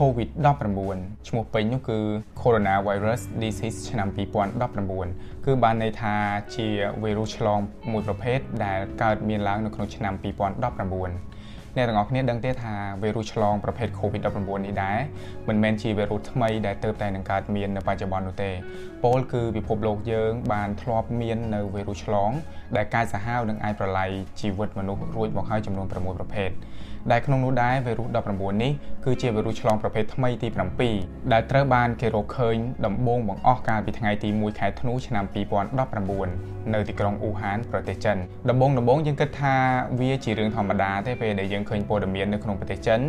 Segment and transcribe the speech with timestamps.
[0.00, 0.98] COVID-19
[1.28, 1.98] ឈ្មោះពេញនោះគឺ
[2.42, 4.08] Coronavirus Disease ឆ្នាំ
[4.76, 6.14] 2019គឺបានន័យថា
[6.56, 6.68] ជា
[7.02, 7.60] វីរុសឆ្លង
[7.92, 14.98] មួយប្រភេទដែលកើតមានឡើងនៅក្នុងឆ្នាំ2019អ្នកទាំងអស់គ្នាដឹងទេថាវីរុសឆ្លងប្រភេទ COVID-19 នេះដែរ
[15.48, 18.50] មិនមែនជាវីរុសថ្មីដែលទើបតែនឹងកើតមាននៅបច្ចុប្បន្ននោះទេ
[19.04, 22.30] ពោលគឺពិភពលោកយើងបានធ្លាប់មាននៅវីរុសឆ្លង
[22.76, 24.10] ដែលកាចសាហាវនិងអាចប្រឡាយ
[24.40, 26.50] ជីវិតមនុស្សរួចមកហើយចំនួន6ប្រភេទ
[27.12, 28.72] ដែលក្នុងនោះដែរវីរុស19នេះ
[29.04, 30.48] គឺជាវីរុសឆ្លងប្រភេទថ្មីទី
[30.90, 38.16] 7ដែលត្រូវបានគេរកឃើញដំបូងបង្អស់កាលពីថ្ងៃទី1ខែធ្នូឆ្នាំ2019នៅទីក្រុងអ៊ូហានប្រទេសចិន
[38.50, 39.54] ដំបូងដំបូងយើងគិតថា
[40.00, 43.00] វាជារឿងធម្មតាទេពេលដែលយើងឃើញព័ត៌មាននៅក្នុងប្រទេសចិន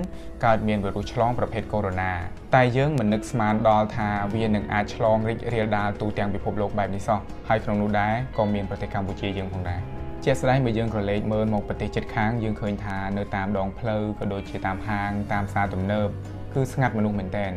[0.45, 1.93] កើតមានវីរុសឆ្លងប្រភេទកូវីដ
[2.23, 16.07] -19 តែយើងមិននឹកស្មានដល់ថាវានឹងអាចឆ្លងរីករាលដាលទូទាំងពិភពលោកបែបនេះសោះហើយក្នុងនោះដែរក៏មានប្រទេសកម្ពុជាយើងផងដែរ ជាក់ស្ដែងបើយើងក្រឡេកមើលមកប្រទេសជិតខាងយើងឃើញថានៅតាមដងផ្លូវក៏ដូចជាតាមហាងតាមផ្សារទំនើប
[16.53, 17.53] គឺស្ងាត់មនុស្សមែនទែន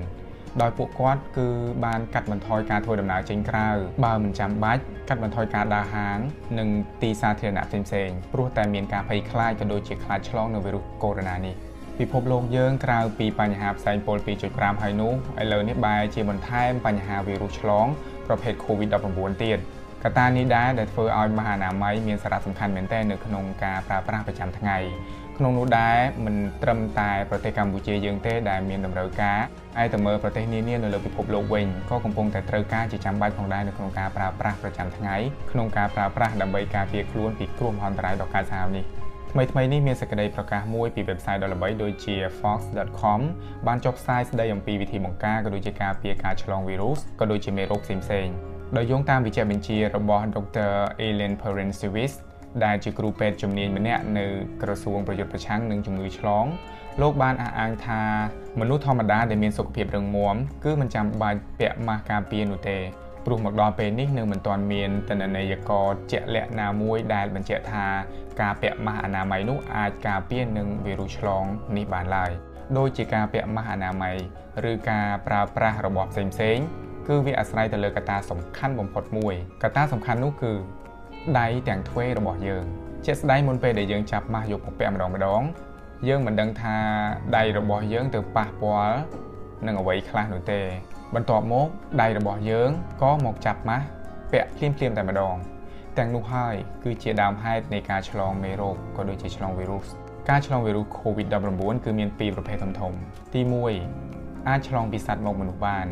[0.60, 1.48] ដោយពួកគាត់គឺ
[1.84, 3.68] បានកាត់បន្ថយការធ្វើដំណើរចេញក្រៅ
[4.04, 6.18] បើមិនចាំបាច់កាត់បន្ថយការដើរហាង
[6.58, 6.68] និង
[7.02, 11.54] ទីសាធារណៈផ្សេងៗព្រោះតែមានការភ័យខ្លាចក៏ដូចជាខ្លាចឆ្លងនៅវីរុសកូវីដ -19 នេះ
[11.98, 14.16] ពិភពលោកយើងក្រៅពីបញ្ហាផ្សែងពុល
[14.50, 17.86] 2.5ហើយនោះឥឡូវនេះបែរជាបន្ថែមបញ្ហាវីរុសឆ្លង
[18.26, 19.58] ប្រភេទ COVID-19 ទៀត
[20.04, 24.76] កត្តានេះដែរដែលធ្វើឲ្យមហាអនាម័យមានសារៈសំខាន់មែនទែននៅក្នុងការប្រើប្រាស់ប្រចាំថ្ងៃ
[25.38, 29.38] ក្នុងនោះដែរមិនត្រឹមតែប្រទេសកម្ពុជាយើងទេដែលមានតម្រូវការ
[29.82, 35.16] ឯទៅមើលប្រទេសនានានៅលើពិភពលោកវិញក៏កំពុងតែត្រូវការជាចាំបាច់ផងដែរនៅក្នុងការប្រើប្រាស់ប្រចាំថ្ងៃ
[35.52, 38.84] ក្នុងការប្រើប្រាស់ដើម្បីការពារខ្លួនពីគ្រោះមហន្តរាយដ៏កាចសាហាវនេះ
[39.32, 43.20] ថ្មីថ្មីនេះមានសេចក្តីប្រកាសមួយពី website ដ៏ល្បីដូចជា fox.com
[43.66, 50.72] បានចុះផ្សាយស្តីអំពីវិធីបង្ការក៏ដូចជាការពារការឆ្លងវីរុសក៏ដូចជាមេរោគផ្សេងៗ ដោយយោងតាមវិជ្ជាបញ្ជារបស់ Dr.
[51.06, 52.12] Ellen Perrin-Sivis
[52.64, 54.26] ដែលជាគ្រូពេទ្យជំនាញម្នាក់នៅ
[54.62, 56.44] ក្រសួងប្រយុទ្ធប្រឆាំងនឹងជំងឺឆ្លង
[57.00, 58.02] លោកបានអះអាងថា
[58.60, 62.78] មនុស្សធម្មតាដែលមានសុខភាពរឹងមាំគឺមិនចាំបាច់ពាក់ម៉ាស់ការពារនោះទេ
[63.24, 67.86] ព្រោះមកដល់ពេលនេះនៅមិនទាន់មានតនន័យករជាក់លាក់ណាមួយដែលបញ្ជាក់ថា
[68.40, 71.44] ការពាក់ម៉ាស់អនាម័យនោះអាចការពារនឹងវីរុសឆ្លង
[71.76, 72.30] នេះបានឡើយ
[72.76, 74.16] ដូចជាការពាក់ម៉ាស់អនាម័យ
[74.70, 76.64] ឬការប្រើប្រាស់របស់ផ្សេងៗ
[77.08, 80.52] គឺវាអាស្រ័យទៅលើកត្តាសំខាន់បំផុតមួយកត្តាសំខាន់នោះគឺ
[81.38, 82.64] ដៃទាំងទ្វេរបស់យើង
[83.06, 85.42] ជាក់ស្ដែងមុនពេលដែលយើងចាប់ម៉ាស់យកមកពាក់ម្ដងម្ដង
[86.08, 86.76] យើងមិនដឹងថា
[87.36, 88.98] ដៃរបស់យើងទៅប៉ះពាល់
[89.66, 90.60] នឹងអ្វីខ្លះនោះទេ
[91.14, 91.68] បន្ទាប់មក
[92.02, 92.70] ដៃរបស់យើង
[93.02, 93.86] ក៏មកចាប់ម៉ាស់
[94.32, 95.34] ពាក់ភ្លាមភ្លាមតែម្ដង
[95.98, 99.86] ទាំងនោះហើយគឺជាដើមហេតុនៃការឆ្លងមេរោគក៏ដូចជាឆ្លងវីរុស
[100.28, 102.76] ការឆ្លងវីរុស COVID-19 គឺមានពីរប្រភេទធំៗ
[103.34, 103.40] ទី
[103.94, 105.86] 1អាចឆ្លងពីសត្វមកមនុស្សបាន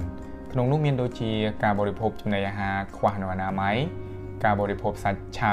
[0.52, 1.30] ក្នុងនោះមានដូចជា
[1.62, 3.76] ការបរិភោគចំណីអាហារខ្វះនៅអនាម័យ
[4.44, 5.52] ការបរិភោគសាច់ឆៅ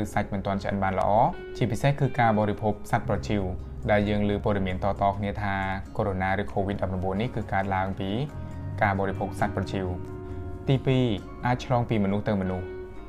[0.00, 1.10] ឬសាច់មិនទាន់ឆ្អិនបានល្អ
[1.56, 3.42] ជាពិសេសគឺការបរិភោគសត្វប្រជៀវ
[3.90, 5.54] ដែលយើងឮព័ត៌មានតៗគ្នាថា
[5.96, 8.10] កូវីដ -19 ឬ COVID-19 នេះគឺកើតឡើងពី
[8.82, 9.86] ការបរិភោគសត្វប្រជៀវ
[10.68, 10.74] ទី
[11.10, 12.66] 2អាចឆ្លងពីមនុស្សទៅមនុស្ស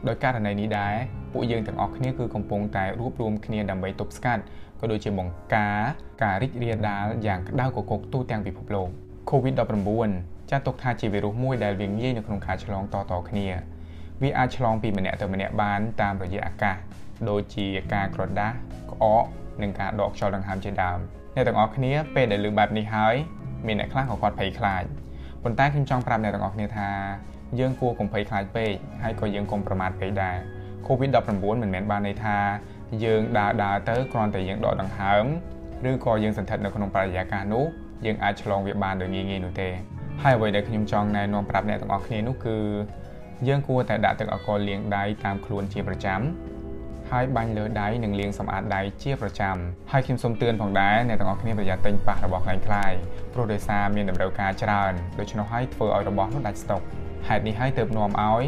[0.07, 0.95] ដោយករណីនេះដែរ
[1.33, 4.41] ពួកយើងទាំងអស់គ្នាគឺកំពុងតែរួបរวมគ្នាដើម្បីទប់ស្កាត់
[4.79, 5.79] ក៏ដូចជាបង្ការ
[6.23, 8.89] ការរីករាលដាលយ៉ាងក្តៅគគុកទូទាំងពិភពលោក
[9.29, 13.47] COVID-19 ចាត់ទុកថាជាវីរុសមួយដែលវាងាយនៅក្នុងការឆ្លងតៗគ្នា
[14.21, 16.75] វាអាចឆ្លងពីម្នាក់ទៅម្នាក់បានតាមរយៈអាកាស
[17.29, 18.55] ដូចជាការក្រដាស់
[18.91, 19.23] ក្អក
[19.61, 20.99] និងការដកខ្យល់ដង្ហើមជាដើម
[21.35, 23.15] អ្នកទាំងអស់គ្នាពេលដែលឮបែបនេះហើយ
[23.67, 24.83] មានអ្នកខ្លះក៏គាត់ភ័យខ្លាច
[25.43, 26.89] ប៉ុន្តែខ្ញុំចង់ប្រាប់អ្នកទាំងអស់គ្នាថា
[27.59, 28.71] យើងគួរកុំភ័យខ្លាចពេក
[29.03, 30.37] ហើយក៏យើងកុំប្រមាថពេកដែរ
[30.87, 32.37] COVID-19 មិនមែនបានន័យថា
[33.03, 35.25] យើងដើរដើរទៅគ្រាន់តែយើងដកដង្ហើម
[35.89, 37.65] ឬក៏យើងសន្តិដ្ឋនៅក្នុងបរិយាកាសនោះ
[38.05, 39.69] យើងអាចឆ្លងវាបានដោយងាយៗនោះទេ
[40.23, 42.57] ហើយអ្វីដែលខ្ញុំចង់ណែនាំប្រាប់អ្នកទាំងអស់គ្នានោះគឺ
[43.47, 46.21] យើងគួរតែដាក់ទឹកអាល់កុលលាងដៃតាមខ្លួនជាប្រចាំ
[47.11, 49.55] ហើយបាញ់លើដៃនិងលាងសម្អាតដៃជាប្រចាំ
[49.91, 52.91] ហើយខ្ញុំសូមទឿនផងដែរអ្នកទាំងអស់គ្នាប្រយ័ត្នទិញប៉ះរបស់ខ្លាំងខ្លាយ
[53.33, 56.81] ព្រោះដោយសារមានតម្រូវការច្រើនដូច្នោះហើយធ្វើឲ្យរបស់នោះដាច់ស្តុក
[57.27, 58.43] ហេតុនេះហើយទើបនាំឲ្យ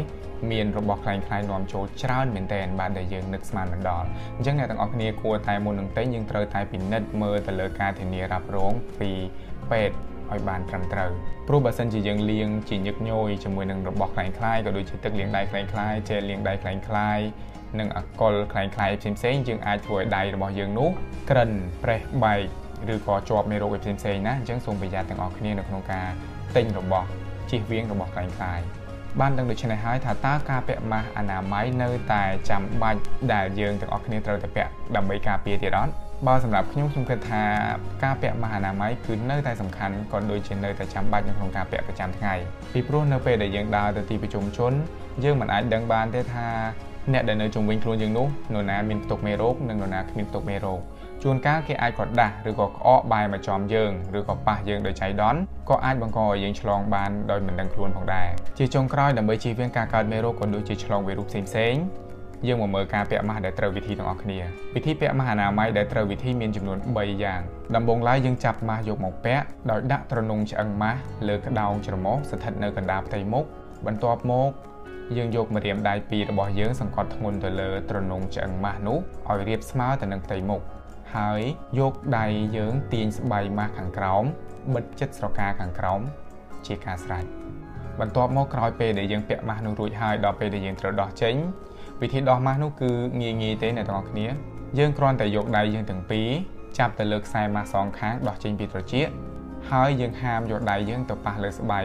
[0.50, 4.06] មានរបស់ខ្លាំងខ្លាយនាំចូលច្រើនមែនទែនបាទដែលយើងនឹកស្មានមិនដល់
[4.36, 9.10] អញ្ចឹងអ្នកទាំងអស់គ្នាគួរតែមុននឹងទិញយើងត្រូវតែពិនិត្យមើលទៅលើការធានារ៉ាប់រងពី
[9.70, 9.96] ពេទ្យ
[10.31, 11.11] ឲ្យបានត្រឹមត្រូវ
[11.47, 14.25] ព្រោះបើសិនជាយើងលាងជាញឹកញយជាមួយនឹងរបស់คล้า
[14.55, 17.25] ยៗក៏ដូចជាទឹកលាងដៃคล้ายៗជែលលាងដៃคล้ายៗ
[17.79, 18.69] និងអាកុលคล้ายៗ
[19.01, 20.89] ផ្សេងៗយើងអាចធ្វើឲ្យដៃរបស់យើងនោះ
[21.29, 21.49] ក្រិន
[21.83, 22.41] ប្រេះបែក
[22.93, 26.07] ឬក៏ជាប់មេរោគផ្សេងៗណាអញ្ចឹងសូមប្រយ័ត្នទាំងអស់គ្នានៅក្នុងការ
[26.55, 27.07] ទិញរបស់
[27.51, 28.85] ជិះវៀងរបស់คล้ายៗ
[29.21, 33.01] បានដឹងដូច្នេះហើយថាតើការពាក់ម៉ាស់អនាម័យនៅតែចាំបាច់
[33.33, 35.91] ដែលយើងទាំងអស់គ្នាត្រូវតែពាក់ដើម្បីការពារទៀតអត់
[36.26, 37.42] បើសម្រាប់ខ្ញុំខ្ញុំគិតថា
[38.04, 42.34] ការពាក់ម៉ាស់អនាម័យគឺនៅតែសំខាន់ក៏ដូចជានៅតែចាំបាច់នៅក្នុងការពាក់ប្រចាំថ្ងៃ
[42.72, 44.72] ពីព្រោះនៅពេលដែលយើងដើរទៅទីប្រជុំជន
[45.24, 46.46] យើងមិនអាចដឹងបានទេថា
[47.12, 55.40] អ្នកដែលនៅជុំវិញខ្លួនយើងនោះនរណាមានផ្ទុកមេរោគនិងនរណាគ្មានផ្ទុកមេរោគហជួនកាលគេអាចក្រដាស់ឬក៏ក្អកបាយមកចំយើងឬក៏ប៉ះយើងដោយចៃដន្យ
[55.70, 58.28] ក៏អាចបង្កឲ្យយើងឆ្លងបានដោយមិនដឹងខ្លួនផងដែរ
[58.58, 62.09] ជាចុងក្រោយដើម្បីជៀសវាងការកើតមេរោគក៏ដូចជាឆ្លងវីរុសផ្សេងៗ
[62.46, 64.38] យើងមកមើលការពាក់ម៉ាស់ដែលត្រូវវិធីទាំងអស់គ្នា
[64.74, 67.40] វិធីពាក់ម៉ាស់អនាម័យដែលត្រូវវិធីមានចំនួន3យ៉ាង
[67.76, 73.44] ដំបូងឡើយយើងចាប់ម៉ាស់យកមកពាក់ដោយដាក់ទ្រនុងឆ្អឹងម៉ាស់លើក្តោងច្រមុះស្ថិតនៅកណ្ដាលផ្ទៃមុខ
[73.86, 74.50] បន្ទាប់មក
[75.16, 78.98] យើងយកម្រាមដៃពីររបស់យើងសង្កត់ធ្ងន់ទៅលើទ្រនុងឆ្អឹងម៉ាស់នោះ
[79.28, 80.60] ឲ្យរាបស្មើទៅនឹងផ្ទៃមុខ
[81.16, 81.40] ហើយ
[81.78, 82.26] យកដៃ
[82.56, 84.24] យើងទាញស្បៃម៉ាស់ខាងក្រោម
[84.74, 86.00] បិទចិត្តស្រកាខាងក្រោម
[86.66, 87.24] ជាការស្រេច
[88.00, 91.34] បន្ទាប់មកក្រោយពេលដែលយើងពាក់ម៉ាស់នោះរួចហើយដល់ពេលដែលយើងត្រូវដោះចេញ
[92.02, 94.26] វិធីដោះម៉ាស់នោះគឺងាយងាយទេអ្នកទាំងអស់គ្នា
[94.78, 96.28] យើងគ្រាន់តែយកដៃយើងទាំងពីរ
[96.78, 99.06] ចាប់ទៅលើខ្សែម៉ាស់សងខាងដោះចេញពីត្រចៀក
[99.70, 101.80] ហើយយើងហាមយកដៃយើងទៅប៉ះលើស្បៃ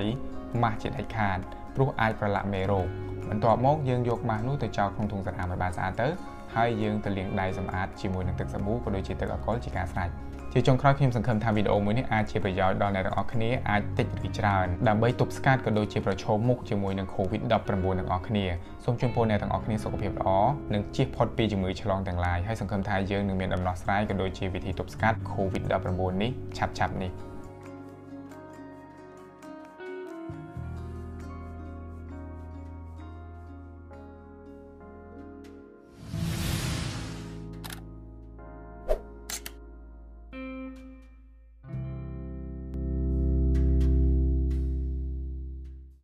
[0.64, 1.38] ម៉ាស់ជាដាច់ខាត
[1.76, 2.88] ព្រោះអាចប្រឡាក់មេរោគ
[3.30, 6.08] បន្ទាប់មកយើងយកម៉ាស់នោះទៅចោលក្នុងធុងសារ៉ាមឲ្យបានស្អាតទៅ
[6.56, 10.10] ហើយយើងទៅលាងដៃសម្អាតជាមួយនឹងទឹកសាប៊ូក៏ដូចជាទឹកអាល់កុលជាការស្រេច
[10.54, 18.46] ជាចុងក្រោយខ្ញុំសង្ឃឹមថាវីដេអូមួយនេះអាចជាប្រយោជន៍ដល់អ្នកទាំងអស់គ្នាអាចតិចឬច្រើនដើម្បីទប់ស្កាត់ក៏ដូចជាប្រឈមមុខជាមួយនឹង COVID-19 ទាំងអស់គ្នា
[18.84, 20.30] សូមជូនពរអ្នកទាំងអស់គ្នាសុខភាពល្អ
[20.74, 27.12] និងជៀសផុតពីជំងឺឆ្លងទាំងឡាយហើយសង្ឃឹមថាយើងនឹងមានដំណោះស្រាយក៏ដូចជាវិធីទប់ស្កាត់ COVID-19 នេះឆាប់ៗនេះ